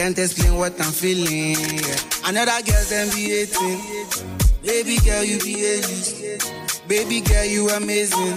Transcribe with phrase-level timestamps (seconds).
[0.00, 1.60] can't explain what I'm feeling.
[1.60, 2.00] yeah.
[2.24, 4.64] Another girl, them be 18.
[4.64, 6.88] Baby girl, you be a list.
[6.88, 8.32] Baby girl, you amazing.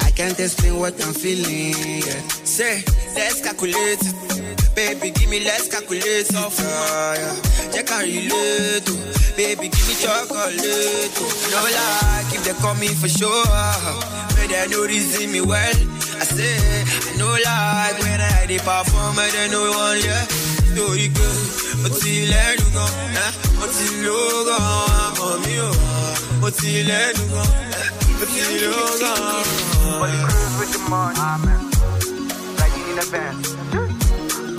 [0.00, 1.76] I can't explain what I'm feeling.
[2.00, 2.24] yeah.
[2.48, 2.82] Say,
[3.14, 4.00] let's calculate.
[4.74, 6.24] Baby, give me let's calculate.
[6.32, 6.48] Oh,
[7.20, 7.36] yeah.
[7.68, 8.88] Check and relate.
[9.36, 10.56] Baby, give me chocolate.
[11.52, 13.44] No lie, keep them coming for sure.
[13.44, 15.76] But they know reason me well.
[16.16, 16.56] I say,
[17.12, 17.92] I know lie.
[18.00, 20.53] When I perform, I don't know one, yeah.
[20.74, 21.38] Story good.
[21.82, 22.92] Mo ti lẹ́nu gan,
[23.24, 23.30] eh?
[23.58, 23.86] mo ti
[25.04, 25.70] àmọ́ mi ò.
[26.40, 27.88] Mo ti lẹ́nu gan, eh?
[28.18, 29.18] mo ti ló gan.
[30.02, 31.18] Only cruise with the money.
[31.30, 31.60] Amen.
[32.58, 33.34] Riding in a van.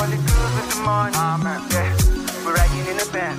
[0.02, 1.18] Only cruise with the money.
[1.28, 1.60] Amen.
[1.76, 1.92] Yeah.
[2.46, 3.36] We're riding in a van.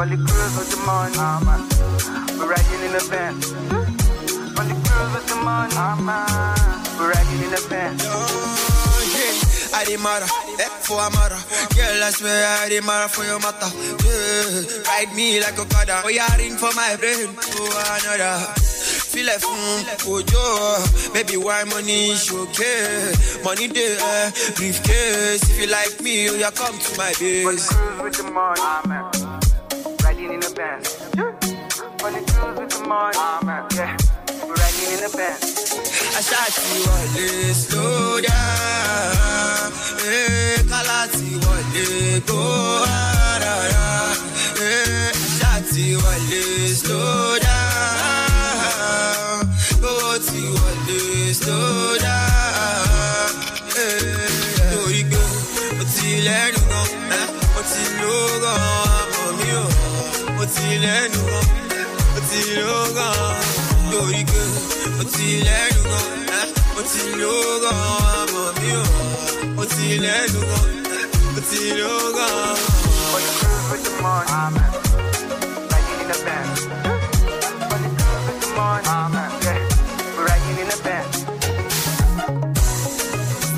[0.00, 1.18] Only cruise with the money.
[1.18, 1.60] Amen.
[2.38, 3.34] We're riding in a van.
[4.58, 5.74] Only cruise with the money.
[5.74, 6.22] Amen.
[6.98, 7.94] We're riding in a van.
[8.06, 9.78] Oh, yeah.
[9.78, 10.26] I dey matter,
[10.58, 11.40] eh, for a matter.
[11.74, 13.70] Girl, I swear I dey matter for your matter.
[14.04, 14.82] Yeah.
[14.88, 16.02] Ride me like a kada.
[16.04, 17.28] Oh, yeah, ring for my brain.
[17.30, 18.54] Oh, another.
[19.08, 21.12] Feel like fun, ojo.
[21.14, 23.12] Baby, why money is okay?
[23.42, 25.42] Money there, briefcase.
[25.50, 27.68] If you like me, you yeah, come to my base.
[28.02, 28.60] with the money.
[28.60, 29.04] Amen.
[30.04, 30.82] Riding in a van.
[32.04, 33.16] Only cruise with the money.
[33.18, 33.64] Amen.
[33.74, 33.96] Yeah.
[34.44, 35.87] Riding in a van.
[36.18, 39.70] You wale, slow down.
[40.02, 42.42] Hey, kalati wale, go
[45.38, 48.58] shot you wale, slow down.
[49.78, 53.30] To wale, slow down.
[54.74, 55.02] Lórí
[55.78, 58.58] mo ti lẹ́nu gan, eh, mo ti ló gan,
[58.98, 59.64] àmọ́ mi ò
[60.36, 61.46] mo ti lẹ́nu gan,
[62.12, 63.16] mo ti ló gan,
[63.90, 64.37] lórí gbé,
[64.98, 66.48] mo ti lẹ́nu gan,
[66.92, 67.34] ti ló
[68.20, 68.84] àmọ́ mi ò
[69.56, 69.64] wá.
[69.74, 70.68] ti lẹ́nu gan,
[71.48, 72.56] ti ló gan.
[73.14, 74.30] Only cruise with the money.
[74.42, 74.70] Amen.
[75.70, 76.46] Riding in a van.
[77.70, 78.88] With the money.
[78.98, 79.30] Amen.
[79.44, 79.60] Yeah.
[80.16, 81.06] We're riding in a van.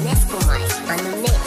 [0.05, 1.43] Nesco Mike on the mix.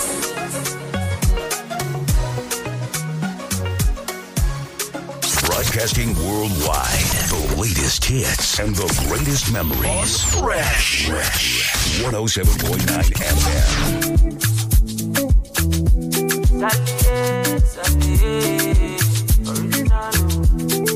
[5.45, 7.22] Broadcasting worldwide.
[7.63, 10.21] Latest hits and the greatest memories.
[10.35, 11.07] Fresh.
[11.07, 12.01] Fresh.
[12.03, 12.83] 107.9
[13.15, 14.73] FM.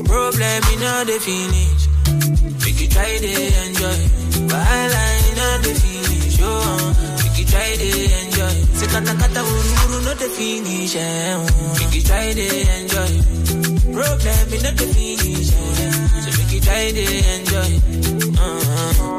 [0.04, 1.82] Problem in all the finish.
[2.64, 3.32] Make you try to
[3.64, 3.98] enjoy.
[4.52, 6.36] While I know the finish.
[6.42, 6.92] Oh,
[7.24, 7.88] make you try to
[8.20, 8.56] enjoy.
[8.76, 10.94] Say kata kata uru uru no the finish.
[11.80, 13.12] Make you try to enjoy.
[13.96, 15.48] Problem in all the finish.
[16.68, 17.70] Try to enjoy.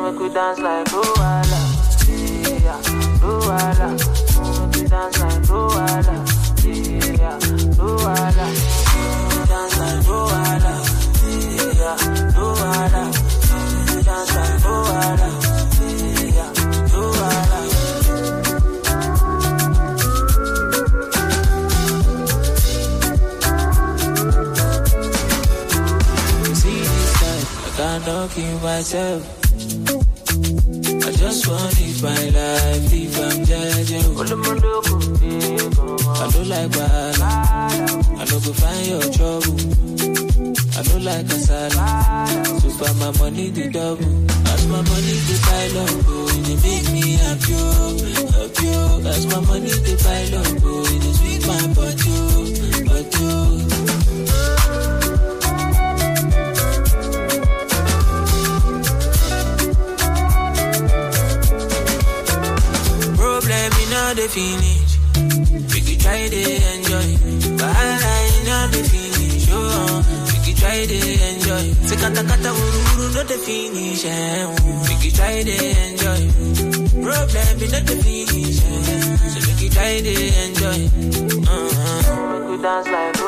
[0.03, 1.61] Make you dance like Luala.
[2.07, 2.77] Yeah,
[4.77, 6.18] you dance like Luala.
[28.19, 28.27] I
[28.61, 29.23] myself.
[31.07, 34.11] I just want to live my life, if I'm judging.
[36.09, 39.55] I don't like bad, I don't go find your trouble.
[40.75, 41.87] I don't like kasala,
[42.59, 44.27] so far my money the double.
[44.51, 47.95] As my money the pile up, oh, it make me happy, oh,
[48.35, 48.67] happy.
[48.75, 49.07] oh.
[49.15, 52.28] As my money the pile up, oh, it sweet my body, oh.
[64.09, 64.91] not the finish.
[65.71, 66.41] We could try to
[66.73, 67.09] enjoy.
[67.57, 69.45] But I not the finish.
[69.51, 71.65] Oh, we could try to enjoy.
[71.85, 74.05] Sekata kata uru uru not the finish.
[74.05, 74.45] Eh.
[74.89, 76.21] We could try to enjoy.
[77.05, 78.59] Problem is not the finish.
[78.65, 79.29] Eh.
[79.29, 80.13] So we could try to
[80.45, 80.79] enjoy.
[81.45, 82.33] Uh-huh.
[82.33, 83.18] We could dance like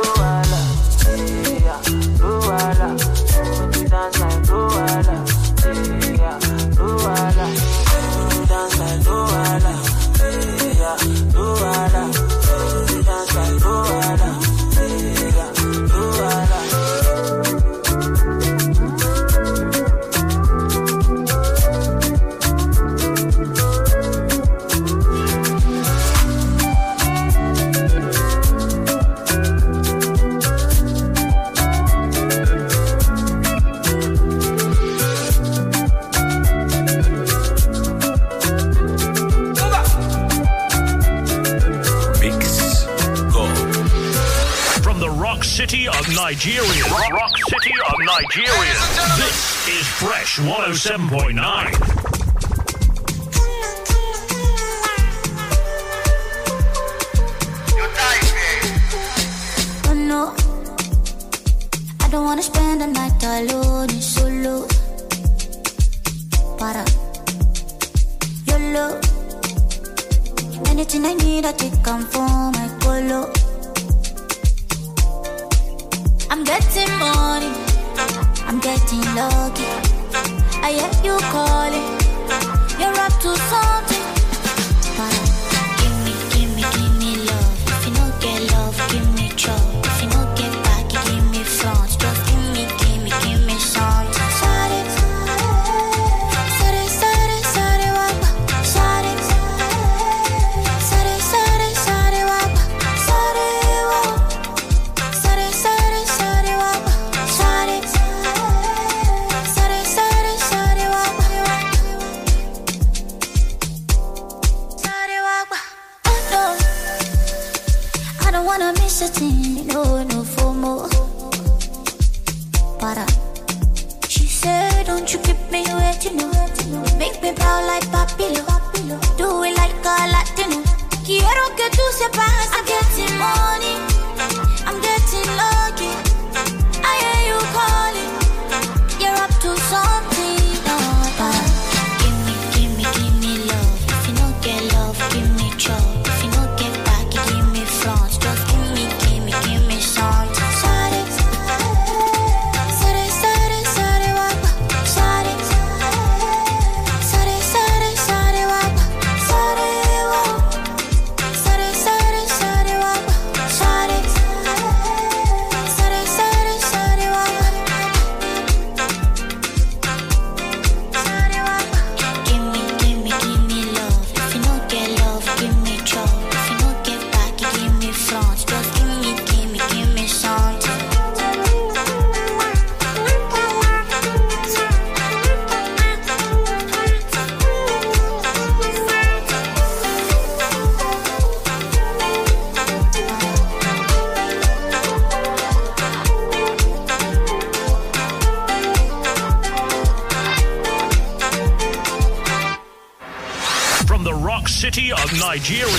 [46.23, 46.83] Nigeria.
[46.83, 48.73] Rock, Rock City of Nigeria.
[49.17, 51.90] This is Fresh 107.9.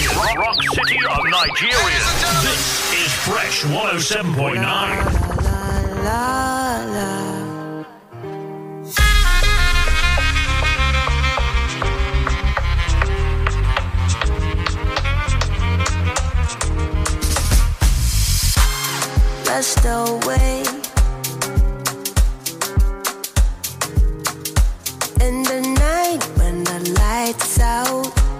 [0.09, 2.03] rock, rock city of Nigeria.
[2.43, 4.63] This is Fresh 107.9.
[4.63, 4.83] La,
[6.03, 7.33] la, la,
[19.85, 20.63] away.
[25.21, 28.32] In the night when the lights out.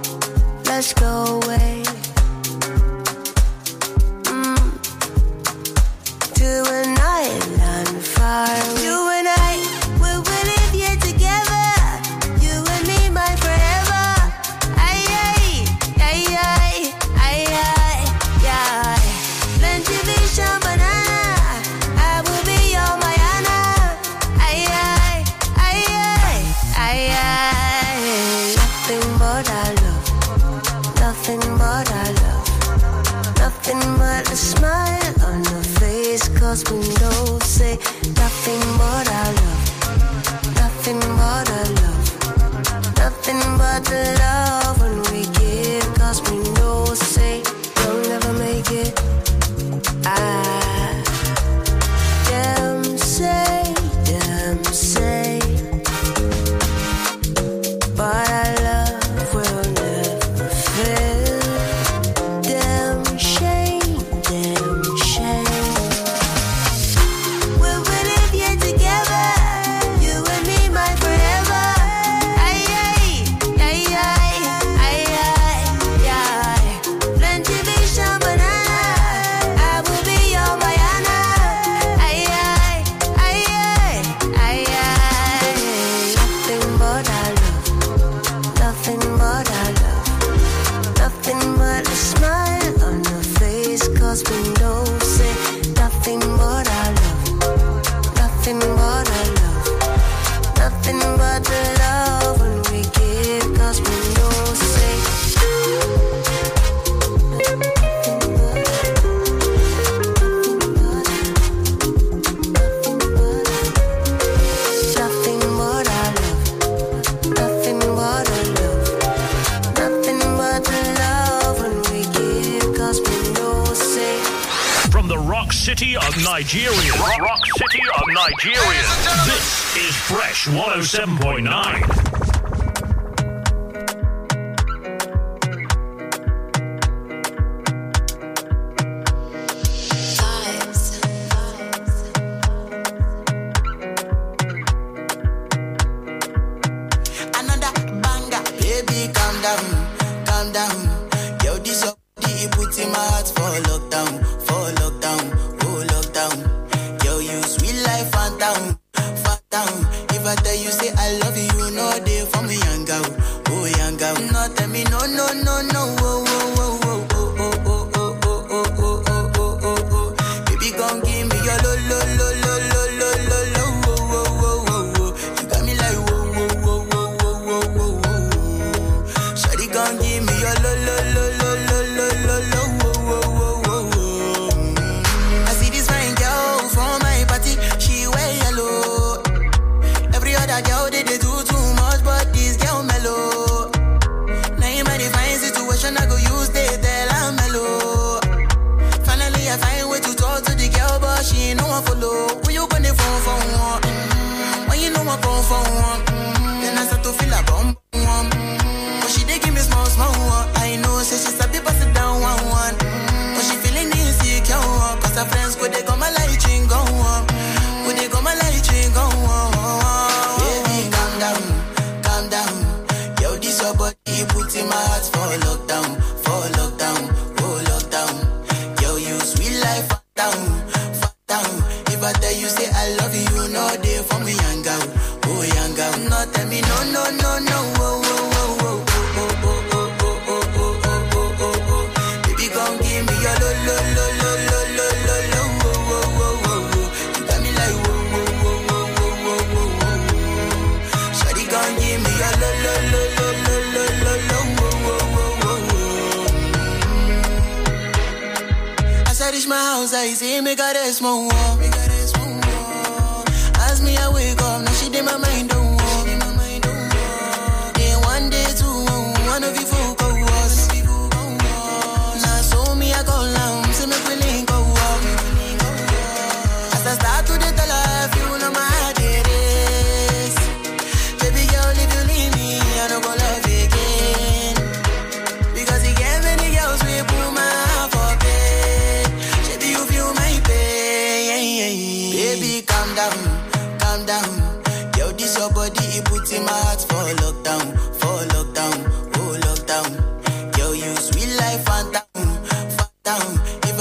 [0.75, 1.83] Let's go away.
[4.25, 4.57] Mm.
[6.39, 8.82] To a nightland far away.
[36.53, 37.79] oscuro say
[38.21, 44.22] nothing but our love, nothing but our love, nothing but the love.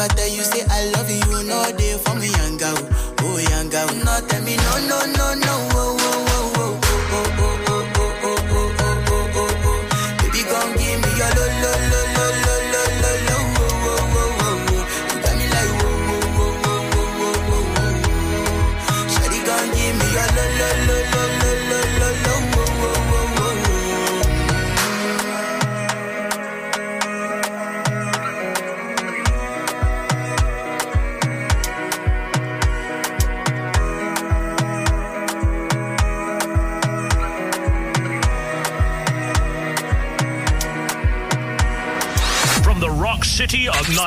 [0.02, 2.78] never tell you say I love you, no day for me, young girl.
[3.20, 5.51] Oh, young girl, not tell me, no, no, no, no.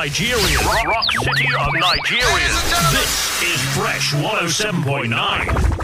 [0.05, 0.59] Nigeria.
[0.59, 2.47] Rock, rock City of Nigeria.
[2.91, 5.74] This is Fresh 107.9.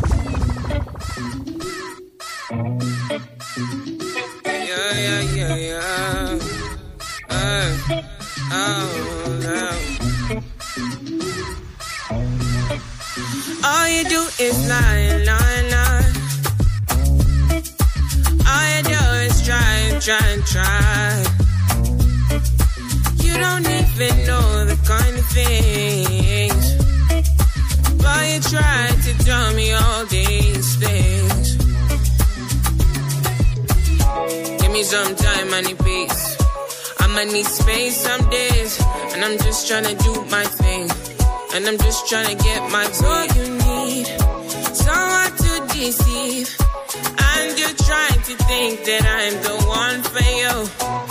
[37.21, 38.81] I need space some days.
[39.13, 40.89] And I'm just trying to do my thing.
[41.53, 44.07] And I'm just trying to get my all you need.
[44.73, 46.49] Someone to deceive.
[47.29, 51.10] And you're trying to think that I'm the one for you.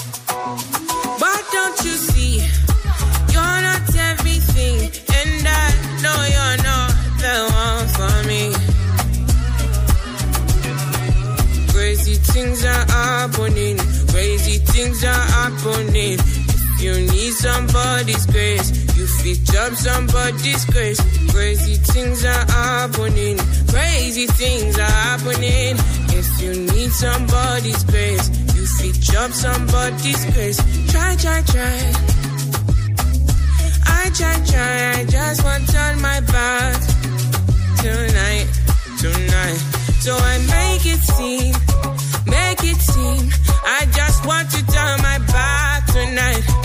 [19.34, 21.00] Fit chop somebody's grace.
[21.32, 23.38] Crazy things are happening.
[23.68, 25.76] Crazy things are happening.
[26.18, 30.58] If you need somebody's grace, you fit chop somebody's grace.
[30.90, 31.78] Try, try, try.
[33.86, 35.00] I try, try.
[35.00, 36.80] I just want to turn my back
[37.82, 38.48] tonight,
[38.98, 39.60] tonight.
[40.04, 41.52] So I make it seem,
[42.26, 43.30] make it seem.
[43.64, 46.59] I just want to turn my back tonight.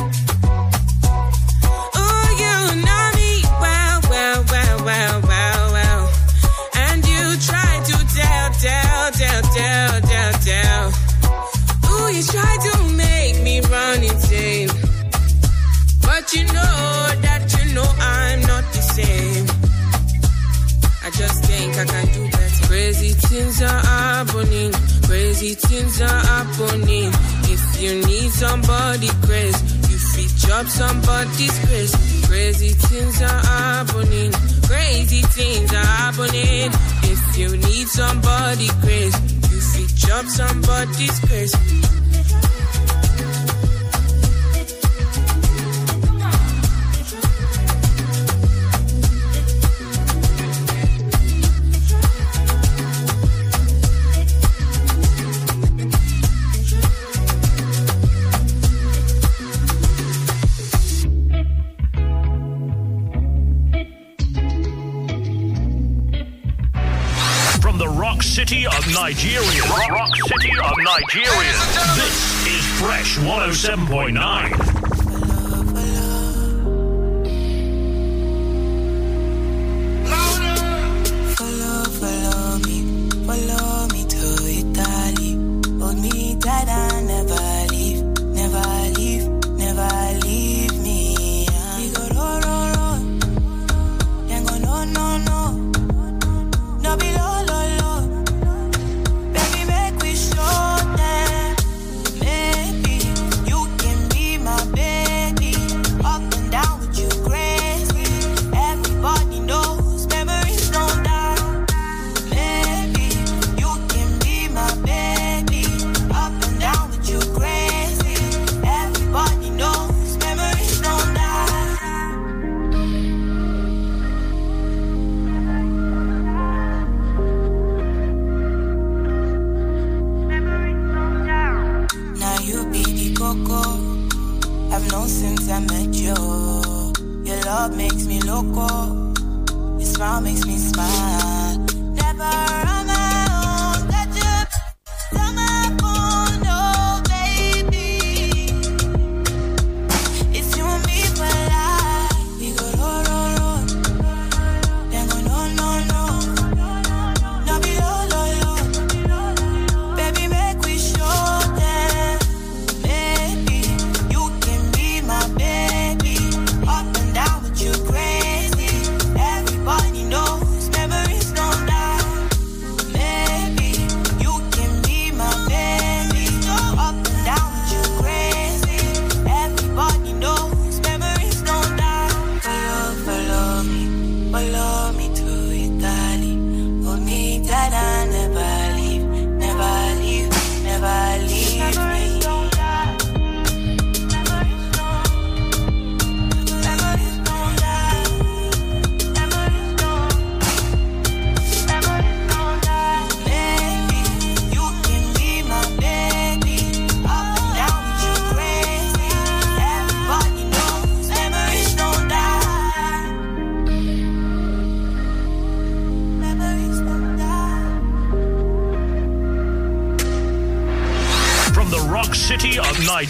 [23.36, 24.72] Things are happening.
[25.08, 27.12] Crazy things are happening.
[27.56, 31.94] If you need somebody grace, you fit chop somebody's grace.
[32.28, 34.32] Crazy things are happening.
[34.70, 36.72] Crazy things are happening.
[37.12, 39.16] If you need somebody grace,
[39.52, 41.56] you fit chop somebody's grace.
[68.48, 69.64] City of Nigeria.
[69.90, 71.52] Rock, city of Nigeria.
[71.96, 74.95] This is Fresh 107.9.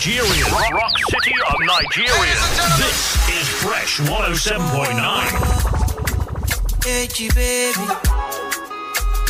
[0.06, 0.46] Nigeria.
[0.54, 2.38] Rock, rock city of Nigeria.
[2.78, 5.02] This is Fresh 107.9.
[6.86, 7.82] Hey, G, baby.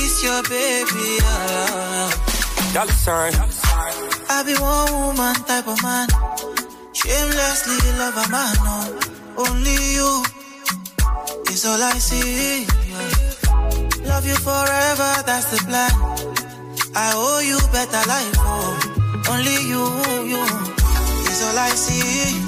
[0.04, 1.20] It's your baby.
[1.24, 2.12] Uh,
[2.74, 3.32] Dollar sign.
[4.28, 6.10] I be one woman type of man.
[6.92, 8.56] Shamelessly love a man.
[8.68, 9.00] No.
[9.48, 10.26] Only you
[11.56, 12.68] is all I see.
[14.04, 15.92] Love you forever, that's the plan.
[16.98, 18.36] I owe you better life.
[18.40, 18.75] Oh.
[19.30, 19.84] Only you,
[20.32, 20.42] you
[21.32, 22.42] is all I see.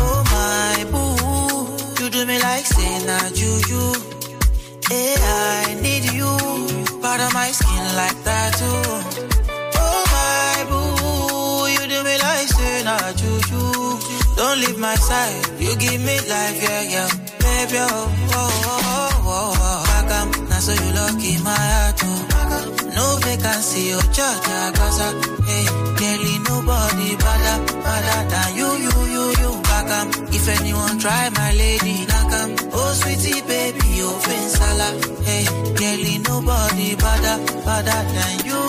[0.00, 3.84] Oh my boo, you do me like say na juju.
[4.88, 6.30] Hey, I need you,
[7.02, 8.82] part of my skin like that too.
[9.84, 13.62] Oh my boo, you do me like say na juju.
[14.36, 15.46] Don't leave my side.
[15.58, 17.08] You give me life, yeah, yeah.
[17.42, 19.84] Baby, oh, oh, oh, oh, oh, oh.
[20.08, 22.20] Am, now so you lucky my heart, oh.
[22.96, 25.10] No vacancy, oh, cha-cha, cause I,
[25.48, 25.66] hey,
[26.00, 29.50] nearly nobody better, better than you, you, you, you.
[29.62, 29.88] Back
[30.32, 32.56] if anyone try my lady, knock am.
[32.72, 34.88] Oh, sweetie, baby, you oh, sala,
[35.26, 35.44] hey,
[35.80, 38.60] nearly nobody better, better than you.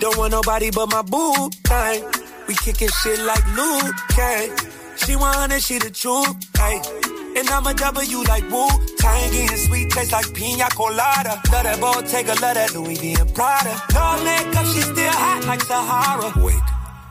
[0.00, 2.04] Don't want nobody but my boo thing.
[2.46, 4.50] We kicking shit like Liu Kang.
[4.96, 7.03] She 100, she the truth, hey.
[7.36, 8.68] And I'm a W like Wu
[8.98, 11.40] Tang, and sweet taste like pina colada.
[11.52, 13.74] Love that Bottega, love that Louis V and Prada.
[13.92, 16.32] No makeup, she still hot like Sahara.
[16.44, 16.62] Wait,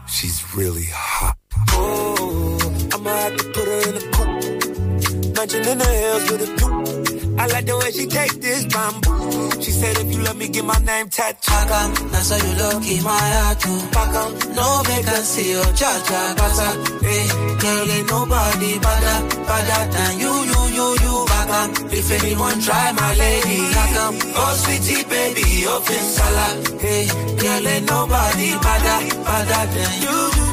[0.08, 1.36] she's really hot.
[1.72, 2.58] Oh,
[2.94, 5.36] I'ma have to put her in a coupe.
[5.36, 7.40] Mansion in the hills with a coupe.
[7.40, 9.23] I like the way she take this bamboo.
[9.64, 11.46] She said, if you love me, get my name tattooed.
[11.48, 12.12] How come?
[12.12, 13.80] That's how you look in my heart too.
[13.96, 14.34] How come?
[14.60, 16.70] No vacancy or cha-cha pata.
[17.00, 17.24] Hey,
[17.64, 21.16] girl, ain't nobody better, better than you, you, you, you.
[21.32, 21.72] How come?
[21.96, 23.58] If anyone try my lady.
[23.72, 24.16] How come?
[24.36, 26.48] Oh, sweetie baby, open sala.
[26.84, 27.08] Hey,
[27.40, 30.52] girl, ain't nobody better, better than you, you,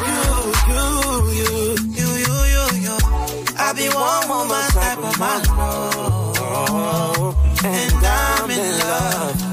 [0.71, 0.87] you,
[1.41, 1.53] you,
[1.99, 2.97] you, you, you.
[3.59, 5.43] I be one woman type of man.
[5.59, 7.20] Oh
[7.63, 9.50] and I'm in love.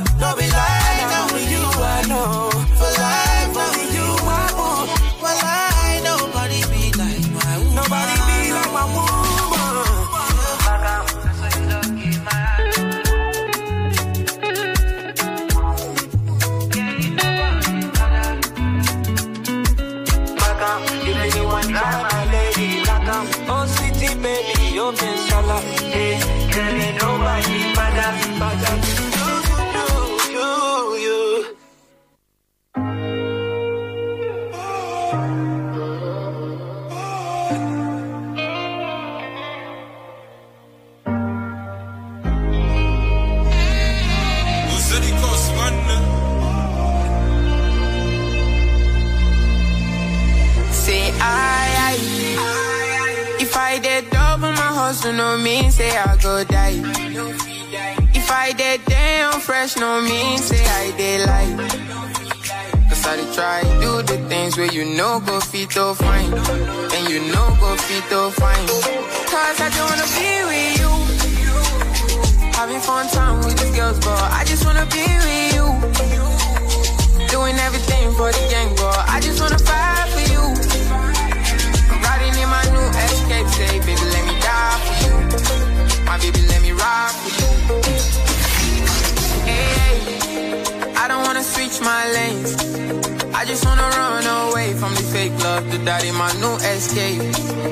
[54.88, 56.80] Hustle, no mean say I go die.
[58.20, 61.54] If I did damn fresh, no mean say I did lie.
[62.88, 66.32] Cause I try do the things where you know go fit to fine,
[66.96, 68.68] and you know go fit to fine.
[69.32, 70.92] Cause I don't wanna be with you.
[72.58, 75.68] Having fun time with these girls, but I just wanna be with you.
[77.36, 80.17] Doing everything for the gang, but I just wanna fight
[86.22, 87.50] Baby, let me rock for you.
[89.46, 89.94] Hey,
[90.96, 92.52] I don't wanna switch my lanes.
[93.34, 97.22] I just wanna run away from the fake love, the daddy, my new escape.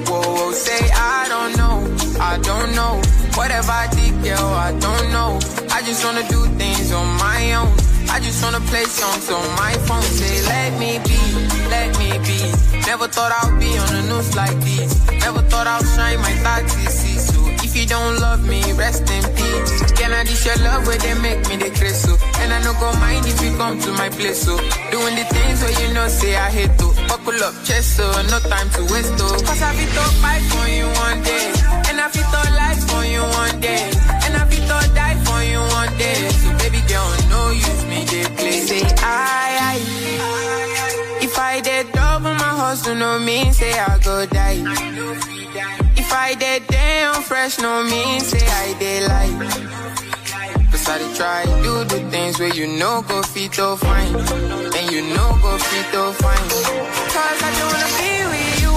[0.07, 1.75] Whoa, whoa, say I don't know,
[2.19, 3.01] I don't know.
[3.35, 5.39] Whatever I did, girl, I don't know.
[5.71, 7.73] I just wanna do things on my own.
[8.09, 10.01] I just wanna play songs on my phone.
[10.03, 11.19] Say, let me be,
[11.73, 12.39] let me be.
[12.85, 14.91] Never thought I'd be on the news like this.
[15.25, 17.14] Never thought I'd shine my 30 So
[17.75, 19.91] if you don't love me, rest in peace.
[19.99, 21.69] Can I dish your love where they make me the?
[21.93, 24.43] So and I no go mind if you come to my place.
[24.43, 24.55] So
[24.91, 26.87] doing the things where you know say I hate to.
[27.07, 29.19] Buckle up, chest so no time to waste.
[29.19, 29.35] Oh.
[29.43, 31.51] Cause I be talk fight for you one day.
[31.91, 33.91] And I feel thought life for you one day.
[34.23, 36.15] And I feel thought die for you one day.
[36.31, 38.59] So baby girl, no use me, they play.
[38.63, 40.05] Say I, I.
[41.21, 44.94] If I did double my hustle, no mean say I go die.
[47.25, 48.65] Fresh, no mean say I
[49.09, 49.33] lie.
[50.71, 54.15] Cause I try do the things where you know go fit to fine.
[54.77, 56.47] And you know go fit to fine.
[57.15, 58.73] Cause I don't wanna be with you.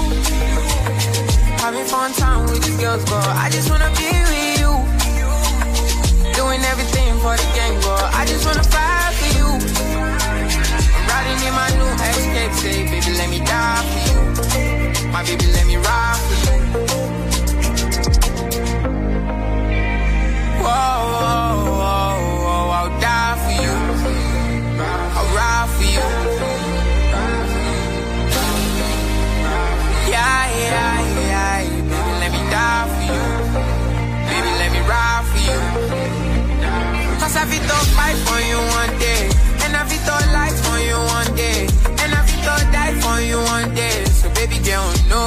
[1.63, 4.98] Having fun time with these girls, but I just wanna be with you.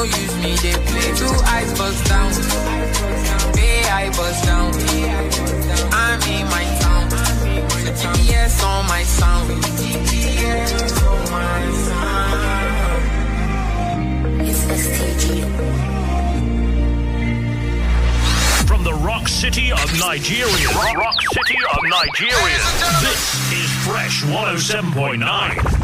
[0.02, 2.32] no use me, they play two eyes bust down.
[4.18, 4.74] Bust down.
[5.94, 7.10] I'm in my town.
[7.86, 9.52] The GPS on my sound.
[14.48, 14.64] It's
[18.84, 20.68] the rock city of Nigeria.
[20.98, 22.60] Rock city of Nigeria.
[23.02, 25.81] This is Fresh 107.9.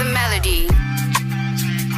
[0.00, 0.66] the melody.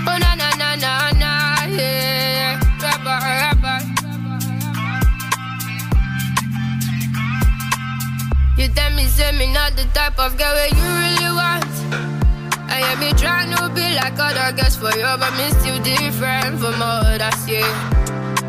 [0.08, 1.32] Oh na na na na na,
[1.70, 3.78] yeah, rubber, rubber.
[8.58, 11.74] You tell me, say me not the type of girl where you really want.
[12.74, 16.58] I hear me trying to be like other girls for you, but me still different
[16.58, 17.70] from others, yeah.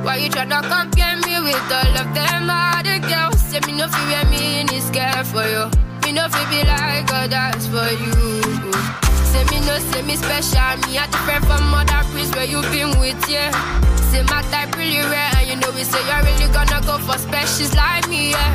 [0.02, 3.40] Why you tryna compare me with all of them other girls?
[3.40, 5.70] Say me no feel me in this girl for you.
[6.04, 8.53] Me no feel be like others for you.
[9.34, 10.78] Say me no, say me special.
[10.86, 13.50] Me a different from other priests where you been with, yeah.
[14.12, 17.18] Say my type really rare, and you know we say you're really gonna go for
[17.18, 18.53] specials like me, yeah.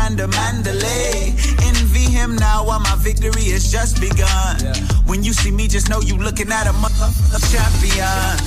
[0.00, 1.34] Miranda Mandalay.
[1.62, 4.56] Envy him now while my victory has just begun.
[4.58, 4.74] Yeah.
[5.04, 7.12] When you see me, just know you looking at a mother
[7.52, 8.39] champion.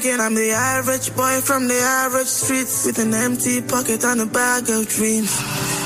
[0.00, 0.20] bragging.
[0.20, 4.68] I'm the average boy from the average streets with an empty pocket and a bag
[4.70, 5.40] of dreams.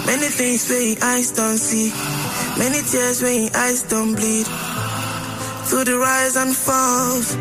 [0.07, 1.93] Many things where eyes don't see,
[2.59, 4.47] many tears where eyes don't bleed.
[5.67, 7.37] Through the rise and falls,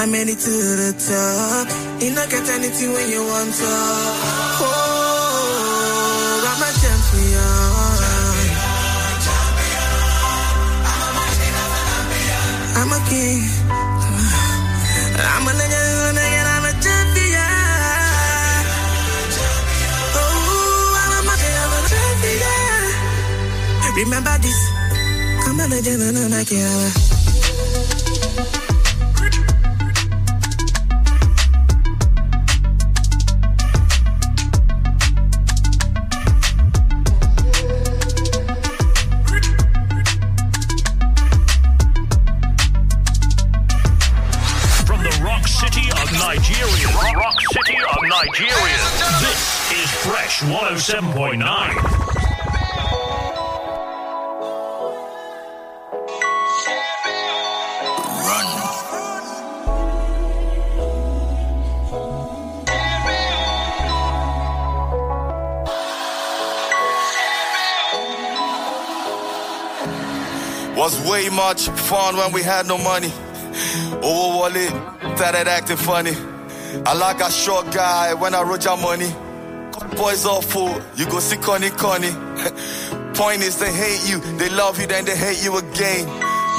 [0.00, 1.68] I made it to the top.
[2.02, 3.64] You not get anything when you want to.
[4.62, 4.84] Oh,
[6.50, 7.80] I'm a champion.
[12.76, 13.59] I'm a king.
[46.30, 46.86] Nigeria.
[46.94, 48.80] Rock, rock city of Nigeria.
[49.20, 51.99] This is Fresh 107.9.
[71.10, 73.12] way much fun when we had no money.
[74.00, 74.70] Over wallet,
[75.16, 76.14] started acting funny.
[76.86, 79.10] I like a short guy when I roll your money.
[79.96, 82.12] Boys all full, you go see Connie Connie.
[83.14, 86.06] Point is they hate you, they love you, then they hate you again.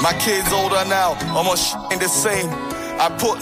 [0.02, 2.48] My kids older now, almost ain't the same.
[3.00, 3.38] I put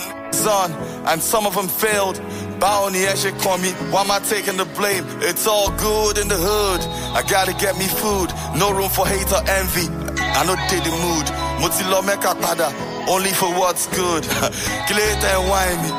[0.46, 0.73] on,
[1.09, 2.20] and some of them failed.
[2.61, 5.05] Bounty actually call me, why am I taking the blame?
[5.23, 6.81] It's all good in the hood.
[7.16, 9.88] I gotta get me food, no room for hate or envy.
[10.37, 11.27] I know they the mood.
[11.61, 12.73] Mutilo meka pada,
[13.09, 14.23] only for what's good.
[14.89, 15.91] Glitter and wine me.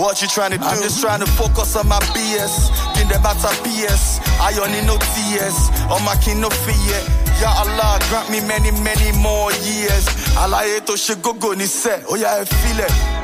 [0.00, 0.64] What you trying to do?
[0.64, 2.70] I'm just trying to focus on my BS.
[2.94, 4.20] Kin them out of PS.
[4.40, 5.70] I only know TS.
[5.90, 7.00] On my king no fear.
[7.40, 10.06] Ya Allah, grant me many, many more years.
[10.36, 12.02] Allah eto shigogo ni se.
[12.08, 13.19] Oh yeah, I feel it.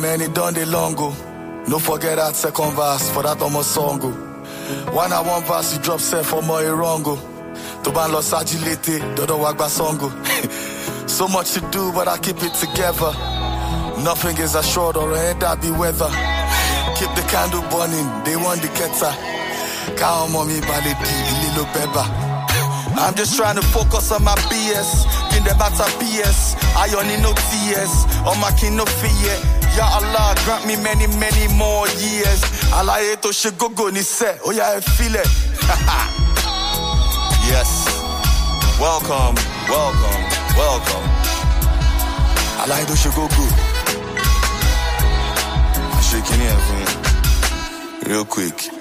[0.00, 1.10] Man, done the longo.
[1.68, 4.00] No forget that second verse for that almost song.
[4.02, 4.92] Oh.
[4.92, 7.18] One I one verse you drop set for more wrongo.
[7.18, 7.82] Oh.
[7.84, 10.10] To ban los agility, dodo wagba songo.
[10.12, 10.72] Oh.
[11.06, 13.12] So much to do, but I keep it together.
[14.02, 16.10] Nothing is assured or ain't that be weather.
[16.98, 19.14] Keep the candle burning, they want the keta.
[19.96, 21.08] Count mommy baleti,
[21.46, 22.04] little beba.
[22.98, 25.06] I'm just trying to focus on my BS.
[25.30, 26.56] Kin them out of PS.
[26.74, 28.04] I only know TS.
[28.26, 29.55] On my king no fear.
[29.76, 32.40] Ya Allah, grant me many, many more years.
[32.72, 34.38] Allah eto shigogo ni se.
[34.44, 35.28] Oh yeah, I feel it.
[37.50, 37.84] yes.
[38.80, 39.36] Welcome,
[39.68, 40.22] welcome,
[40.56, 41.06] welcome.
[42.64, 43.44] Allah eto shigogo.
[45.92, 48.08] I'm shaking for.
[48.08, 48.75] Real quick.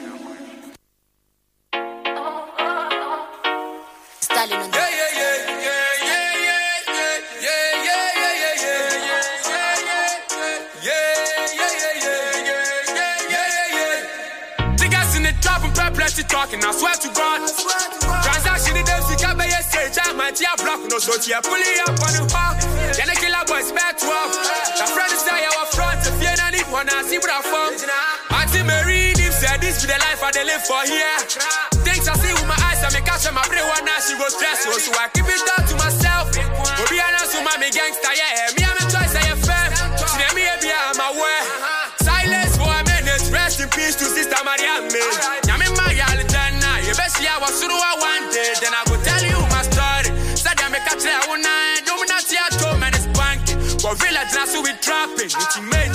[16.55, 17.39] Talking, I swear to God.
[18.23, 21.41] Transaction in them, see can be a stage, I'm a tia block, no so tia
[21.41, 22.59] pulley up on the hawk.
[22.95, 24.07] Then the killer boys back 12.
[24.79, 27.41] The friend is there, our front, if you don't need one, I see what I
[27.43, 27.75] found.
[28.31, 31.17] Auntie Mary, Eve said this be the life I live for here.
[31.83, 34.27] Things I see with my eyes, I make catch my brain one now, she go
[34.29, 36.31] stress, so so I keep it down to myself.
[36.33, 39.69] But be honest with my gangster, yeah, me, I'm a choice, I am fam.
[40.15, 41.43] Here, be I'm aware.
[41.99, 44.94] Silence for a minute, rest in peace to Sister Mariam.
[53.95, 55.91] Village now so we trapping, it's made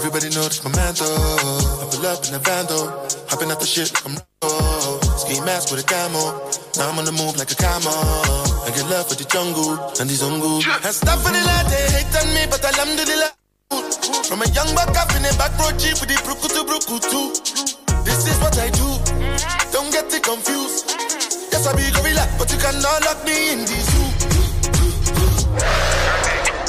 [0.00, 1.12] Everybody know this my man though.
[1.76, 2.88] I pull up in a van though.
[3.28, 4.96] Hopping out the shit like I'm Rambo.
[5.20, 6.40] ski mask with a camo.
[6.80, 7.92] Now I'm on the move like a camo.
[8.64, 10.64] I get love for the jungle and the zungu.
[10.64, 13.28] And stuff for the lad, they hate on me, but alhamdulillah.
[14.24, 17.36] From a young buck up in a back road jeep with the brukutu brukutu.
[18.00, 18.88] This is what I do.
[19.68, 20.96] Don't get it confused.
[21.52, 24.08] Yes, I be gorilla, but you cannot lock me in the zoo.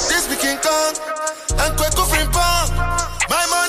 [0.04, 0.92] This King Kong
[1.64, 2.52] and Frimpong.
[2.72, 2.91] My money
[3.32, 3.61] my mom.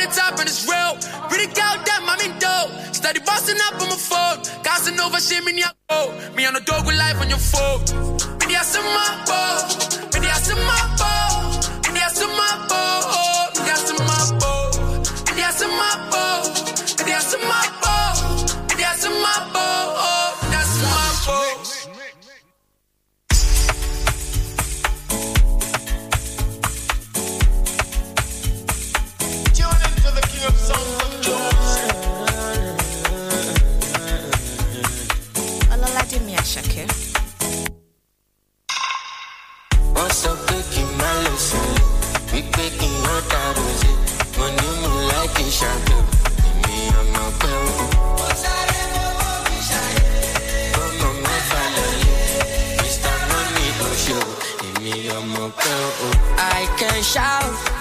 [0.00, 0.96] at the top and it's real.
[1.28, 2.94] Pretty cow that mommy dope.
[2.94, 4.38] Study busting up on my phone.
[4.62, 7.80] Casanova shit, me, me on the dog with life on your phone.
[8.48, 10.09] Me, I some my
[55.58, 57.79] I can shout.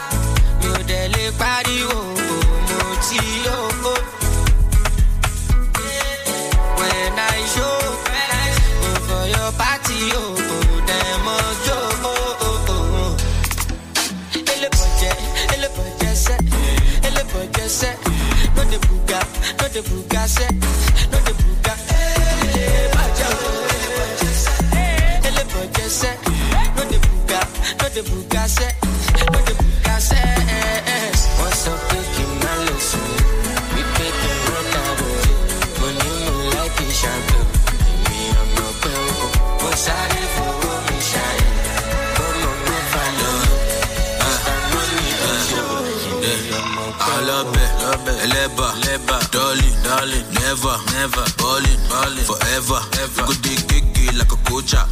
[50.99, 51.79] Never, ballin',
[52.27, 52.79] forever.
[53.15, 54.83] You go dey gege like a coacher.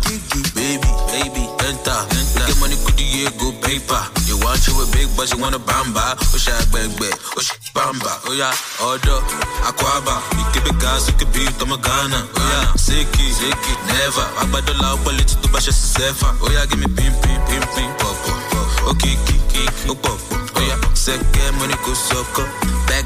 [0.55, 1.99] Baby, baby, enter.
[2.47, 3.99] Get money, could you go paper?
[4.23, 6.15] You want you with big boys, you wanna bamba.
[6.15, 8.11] Oh, shit, bang, oh, shit, bamba.
[8.23, 8.55] Oh, yeah,
[8.87, 9.19] order,
[9.67, 10.15] aquaba.
[10.39, 12.19] You keep it gas, you keep beat, I'm a Ghana.
[12.23, 14.23] Oh, yeah, sicky, sicky, never.
[14.39, 16.31] Agbadola, upaliti, to bash, sefa.
[16.39, 18.95] Oh, yeah, give me pim, pim, pim, pim, pop, pop, pop.
[18.95, 20.19] Okay, kiki, oh, pop.
[20.55, 22.47] Oh, yeah, second money, go suck up.
[22.87, 23.05] Back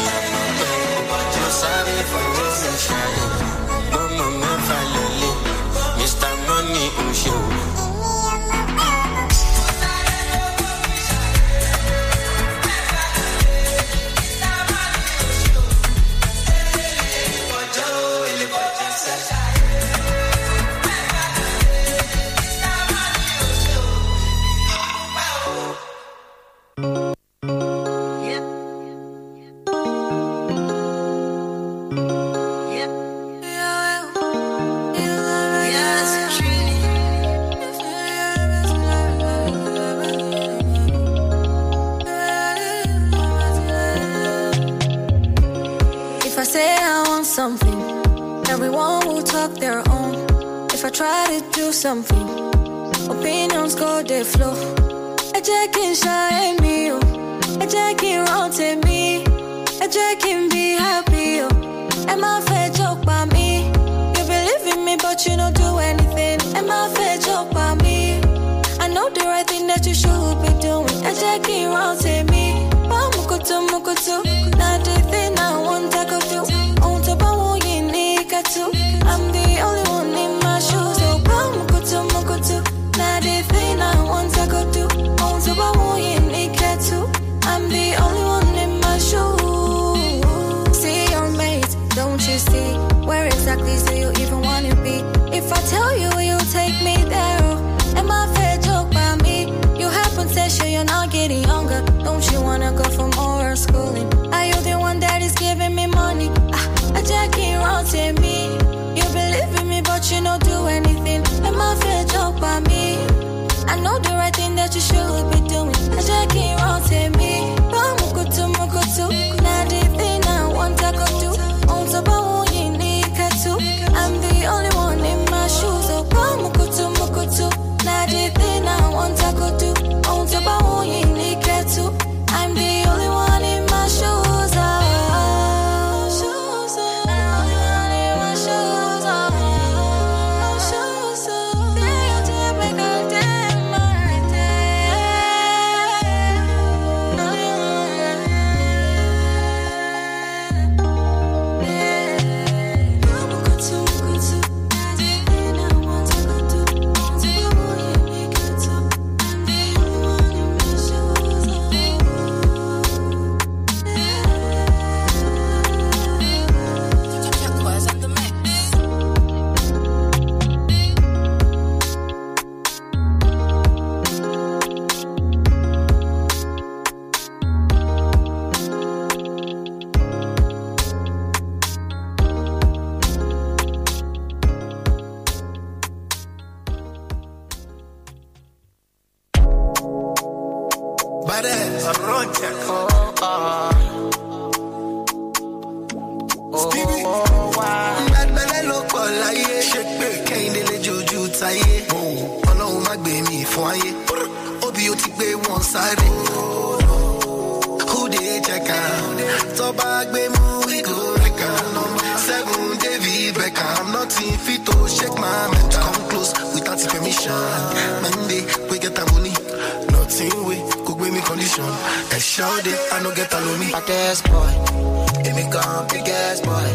[221.51, 222.13] condition.
[222.13, 223.71] And shout it, I no get alone me.
[223.71, 226.67] Baddest boy, give me gone biggest boy.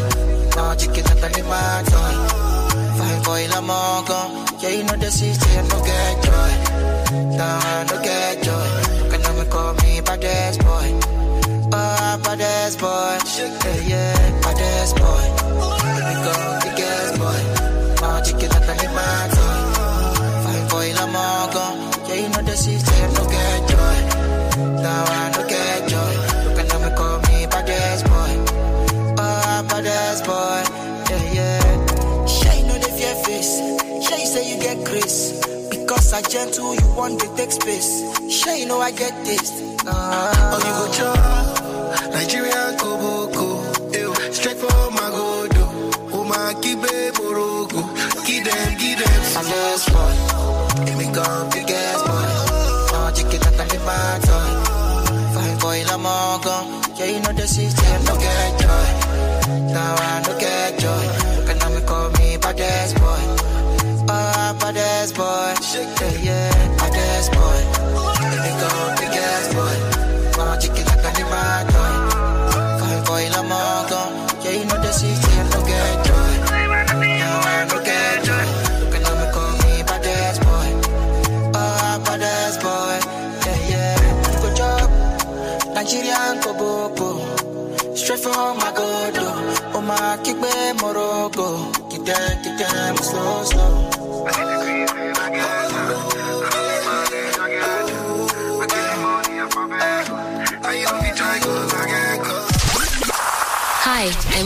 [0.55, 1.05] Now chicken
[1.45, 2.13] my toy.
[2.97, 4.45] Fine boy, I'm all gone.
[4.59, 6.51] Yeah, you know the I no get joy.
[7.37, 8.69] Nah, I no get joy.
[9.09, 10.89] Can I call me baddest boy?
[11.73, 13.17] Oh, baddest boy.
[13.37, 15.25] Yeah, yeah, baddest boy.
[16.07, 17.41] Me gone biggest boy.
[18.01, 18.49] Now chicken
[18.93, 19.66] my toy.
[24.97, 26.13] Now I no get joy.
[26.97, 28.33] Call me baddest boy?
[29.21, 30.61] Oh, baddest boy.
[31.09, 32.25] Yeah, yeah.
[32.25, 33.53] Shay, know the fear face.
[34.07, 35.37] Shay, say you get grace.
[35.69, 37.91] Because I gentle, you want to take space.
[38.37, 39.51] Shay, know I get this.
[39.85, 40.33] Ah.
[40.53, 41.37] Oh, you go chop.
[42.81, 43.47] Koboko.
[43.93, 44.33] Ew.
[44.33, 45.65] Straight for my godo.
[46.11, 46.25] Oh,
[46.63, 47.81] kibe morogo.
[48.25, 49.21] Give them, give them.
[49.35, 50.85] Baddest boy.
[50.85, 51.51] Give me gone
[56.97, 58.15] Yeah, you know the system, no.
[59.71, 60.56] Now I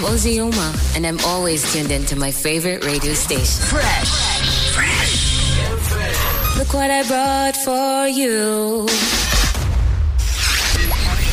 [0.02, 3.64] I'm Ozzy Uma, and I'm always tuned into my favorite radio station.
[3.66, 4.72] Fresh.
[4.74, 6.58] Fresh.
[6.58, 8.88] Look what I brought for you.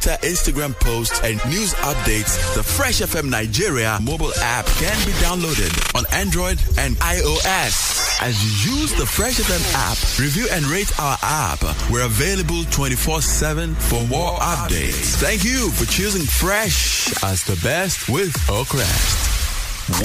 [0.00, 2.54] Instagram posts, and news updates.
[2.54, 8.20] The Fresh FM Nigeria mobile app can be downloaded on Android and iOS.
[8.22, 11.62] As you use the Fresh FM app, review and rate our app.
[11.90, 15.16] We're available 24-7 for more updates.
[15.20, 19.28] Thank you for choosing Fresh as the best with Oakrest.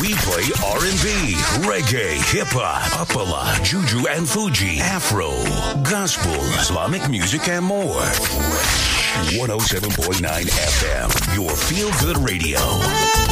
[0.01, 1.35] We play R&B,
[1.65, 5.29] reggae, hip hop, apala, juju and fuji, afro,
[5.83, 8.01] gospel, Islamic music and more.
[9.17, 13.26] Fresh 107.9 FM, your feel good radio.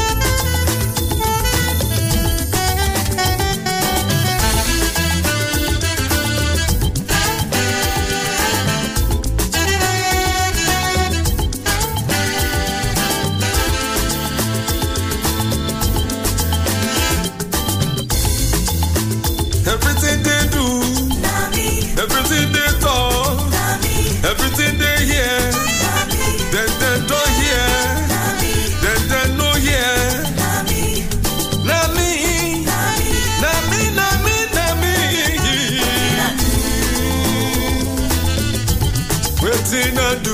[39.76, 40.32] Wetin I do?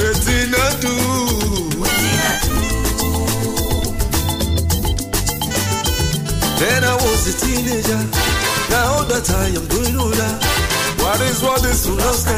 [0.00, 0.94] Wetin I do?
[6.58, 8.00] Then I was a teenager.
[8.70, 10.32] Now that I am doing older.
[11.04, 12.28] What is what is to lost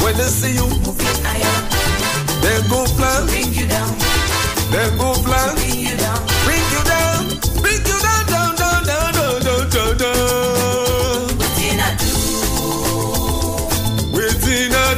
[0.00, 1.60] When they see you moving higher,
[2.40, 3.26] they go plan.
[3.26, 3.92] Bring you down.
[4.72, 5.54] They go plan.
[5.56, 6.24] Bring you down.
[6.46, 7.26] Bring you down.
[7.60, 10.65] Bring you down, down, down, down, down, down, down, down.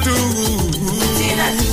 [0.04, 0.16] Do?
[1.00, 1.68] Wetin I do?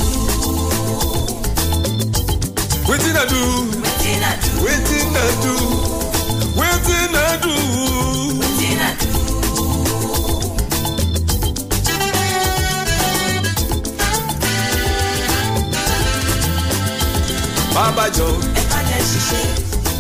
[2.87, 3.41] Wetin I do?
[3.75, 4.55] Wetin I do?
[4.65, 5.55] Wetin I do?
[6.59, 7.55] Wetin I do?
[8.39, 10.15] Wetin I do?
[17.75, 18.27] Bàbá jọ.
[18.59, 19.45] Ẹ má jẹ́ ṣiṣẹ́.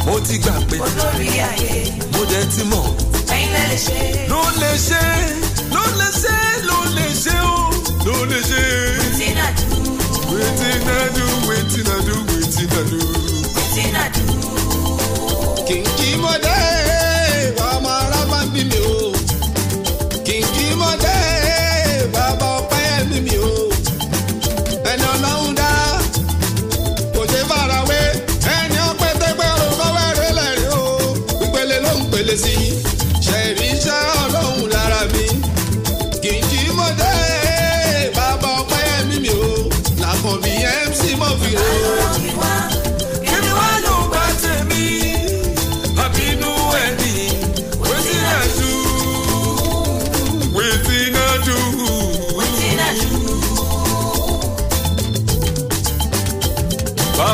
[0.05, 0.75] Mo ti gbà pé.
[0.85, 1.71] Olórí ayé.
[2.13, 2.85] Mo dẹ̀ ti mọ̀.
[3.33, 3.99] Ẹyin lẹ lè ṣe.
[4.31, 5.01] Ló lè ṣe.
[5.75, 6.35] Ló lè ṣe.
[6.69, 7.55] Ló lè ṣe o.
[8.05, 9.65] Wetin I do?
[10.29, 11.25] Wetin I do?
[11.49, 12.15] Wetin I do?
[12.29, 12.99] Wetin I do?
[13.55, 14.23] Wetin I do?
[15.67, 16.57] kìnkì mọ́dé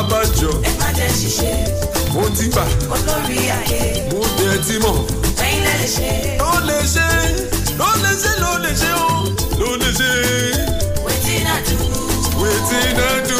[0.02, 0.50] Bàbá jọ.
[0.68, 1.56] Ẹ má jẹ́ ṣiṣẹ́.
[2.14, 2.64] Mo ti gbà.
[2.94, 3.80] Olórí ayé.
[4.10, 4.96] Mo dẹ̀ ti mọ̀.
[5.44, 6.10] Ẹyin lẹ lè ṣe.
[6.40, 7.06] Ló lè ṣe.
[7.78, 8.32] Ló lè ṣe.
[8.42, 9.08] Ló lè ṣe o.
[9.60, 10.10] Ló lè ṣe.
[11.04, 11.76] Wetin I do?
[12.40, 13.31] Wetin I do?